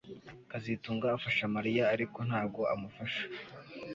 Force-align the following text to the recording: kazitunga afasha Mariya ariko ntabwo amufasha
kazitunga 0.49 1.05
afasha 1.17 1.43
Mariya 1.55 1.83
ariko 1.93 2.19
ntabwo 2.29 2.61
amufasha 2.73 3.23